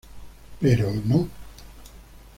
[0.59, 1.29] Pero no.